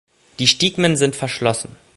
Die 0.39 0.47
Stigmen 0.47 0.97
sind 0.97 1.15
verschlossen. 1.15 1.75